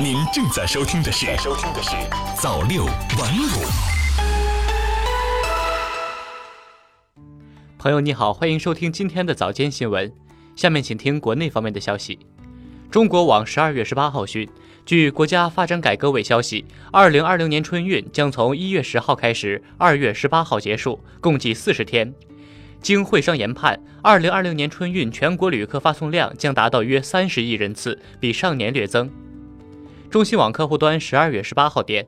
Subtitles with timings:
[0.00, 1.90] 您正在收听的是《收听的是
[2.40, 3.46] 早六晚五》。
[7.78, 10.10] 朋友你好，欢迎收听今天的早间新闻。
[10.56, 12.18] 下面请听国内方面的消息。
[12.90, 14.48] 中国网十二月十八号讯，
[14.86, 22.12] 据国家发展改革委消息，二零二零年春运将从一月十号开始，二月十八号结束，共计四十天。
[22.80, 29.08] 经会商研判，二零二零年春运全国旅客发送量将达到约三十亿人次，比上年略增。
[30.12, 32.06] 中新网客户端十二月十八号电，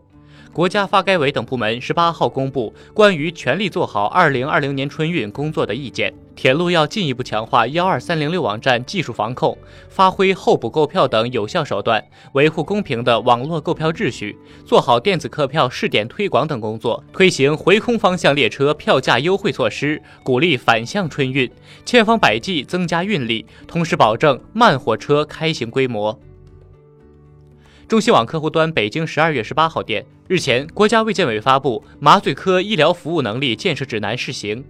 [0.53, 6.13] 国家发改委等部门十八号公布关于全力做好二零二零年春运工作的意见。
[6.37, 9.57] 铁路要进一步强化幺二三零六网站技术防控，
[9.89, 14.37] 发挥候补购票等有效手段，维护公平的网络购票秩序，
[14.67, 21.51] 做好电子客票试点推广等工作，推行回空方向列车票价优惠措施，鼓励反向春运，
[21.87, 26.21] 千方百计增加运力，同时保证慢火车开行规模。
[27.87, 34.65] 中新网客户端北京十二月十八号电，日前，国家卫健委发布麻醉科医疗服务能力建设指南试行。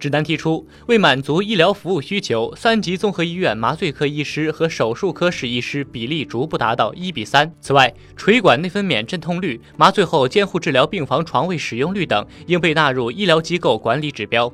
[0.00, 7.52] 指南提出，为满足医疗服务需求，三级综合医院麻醉科医师和手术科室医师比例逐步达到一比三。
[7.60, 14.52] 此外，垂管内分娩阵痛率、麻醉后监护治疗病房床位使用率等应被纳入医疗机构管理指标。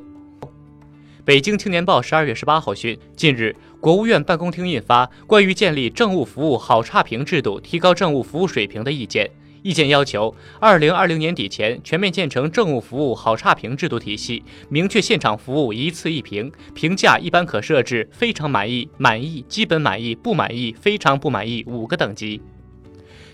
[1.27, 9.27] 北京青年报十二月十八号讯，近日，国务院办公厅印发《关于建立政务服务好差评制度，提高政务服务水平的意见》。
[9.63, 22.41] 意见要求，二零二零年底前全面建成政务服务好差评制度体系，明确现场服务一次一评，评价一般可设置非常满意、满意、基本满意、不满意、非常不满意五个等级。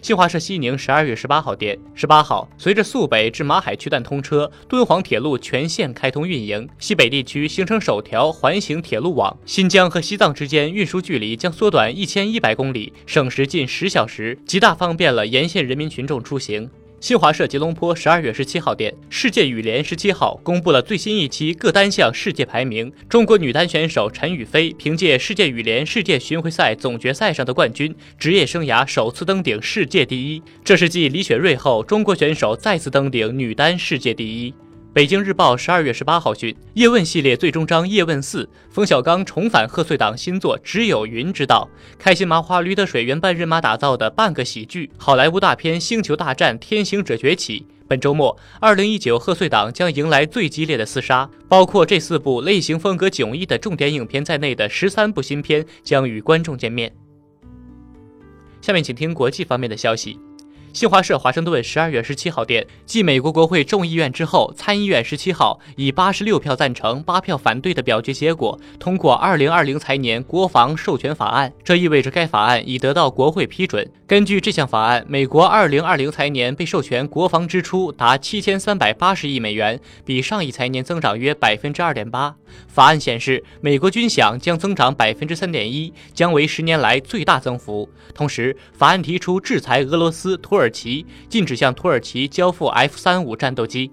[0.03, 16.71] 新华社西宁十二月十八号电，十八号，随着肃北至马海区段通车，敦煌铁路全线开通运营，西北地区形成首条环形铁路网，新疆和西藏之间运输距离将缩短一千一百公里，省时近十小时，极大方便了沿线人民群众出行。
[17.01, 22.93] 新华社吉隆坡十二月十七号电，世界羽联十七号公布了最新一期各单项世界排名。
[23.09, 30.43] 中国女单选手陈雨菲凭借世界羽联世界巡回赛总决赛上的冠军，职业生涯首次登顶世界第一。
[30.63, 34.53] 这是继李雪芮后，中国选手再次登顶女单世界第一。
[34.93, 47.61] 北京日报十二月十八号讯，叶问系列最终章《叶问四》，冯小刚重返贺岁档新作《只有云知道》，开心麻花驴得水原班人马打造的半个喜剧，好莱坞大片《星球大战：天行者崛起》。
[47.87, 56.93] 本周末，二零一九贺岁档将迎来最激烈的厮杀，包括这四部类型风格迥异的重点影片在内的十三部新片将与观众见面。
[58.61, 60.19] 下面请听国际方面的消息。
[60.73, 71.53] 新华社华盛顿十二月十七号电，继美国国会众议院之后，参议院十七号以八十六票赞成、八票反对的表决结果通过二零二零财年国防授权法案。
[71.65, 73.91] 这意味着该法案已得到国会批准。
[74.07, 82.37] 根据这项法案，美国二零二零财年被授权国防支出达七千三百八十亿美元，比上一财年增长约百分之二点八。
[82.69, 87.89] 法案显示，美国军饷将增长百分之三点一，将为十年来最大增幅。
[88.15, 90.60] 同时，法案提出制裁俄罗斯、土。
[90.60, 93.91] 耳土耳其禁止向土耳其交付 F 三五战斗机。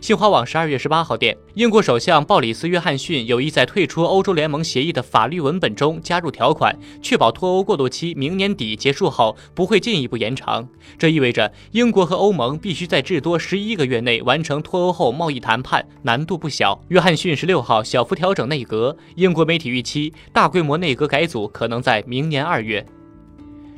[0.00, 10.66] 新华网十二月十八号电，英国首相鲍里斯·约翰逊有意在退出欧洲联盟协议的法律文本中加入条款，确保脱欧过渡期明年底结束后不会进一步延长。
[10.98, 16.82] 这意味着英国和欧盟必须在至多十一个月内完成脱欧后贸易谈判，难度不小。
[16.88, 22.82] 约翰逊十六号小幅调整内阁，英国媒体预期大规模内阁改组可能在明年二月。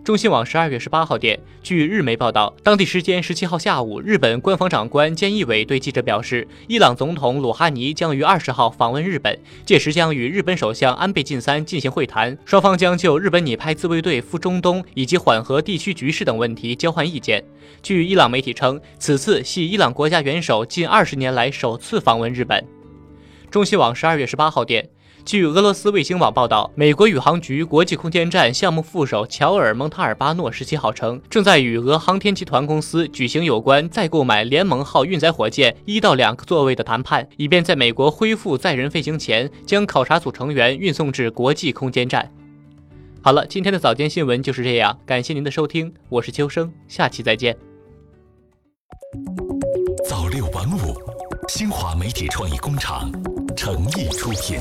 [0.04, 9.34] 中新网十二月十八号电，据日媒报道，当地时间十七号下午，日本官方长官菅义伟对记者表示，伊朗总统鲁哈尼将于二十号访问日本，
[9.64, 17.42] 届时将与日本首相安倍晋三进行会谈，双方将就日本拟派自卫队赴中东以及缓和地区局势等问题交换意见。
[17.82, 22.62] 据伊朗媒体称，此次系伊朗国家元首近二十年来首次访问日本。
[23.50, 24.86] 中新网十二月十八号电。
[25.24, 42.30] 据俄罗斯卫星网报道，美国宇航局国际空间站项目副手乔尔·蒙塔尔巴诺十七号称，正在与俄航天集团公司举行有关再购买联盟号运载火箭一到两个座位的谈判，以便在美国恢复载人飞行前，将考察组成员运送至国际空间站。
[43.22, 47.56] 好了，今天的早间新闻就是这样，感谢您的收听，我是秋生，下期再见。
[50.06, 50.94] 早六晚五，
[51.48, 53.10] 新华媒体创意工厂
[53.56, 54.58] 诚意出品。